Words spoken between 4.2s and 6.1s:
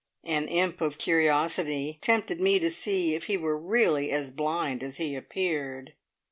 blind as he appeared.